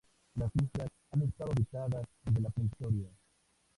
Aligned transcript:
Las 0.33 0.49
islas 0.55 0.89
han 1.11 1.21
estado 1.21 1.51
habitadas 1.51 2.07
desde 2.25 2.41
la 2.41 2.49
prehistoria. 2.49 3.11